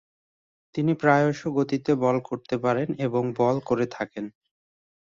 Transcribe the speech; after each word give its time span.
তিনি 0.75 0.91
প্রায়শই 0.95 1.51
গতিতে 1.57 1.91
বল 2.03 2.17
করতে 2.29 2.55
পারেন 2.57 2.89
এবং 3.05 3.23
বল 3.39 3.55
করে 3.65 3.85
থাকেন। 3.91 4.25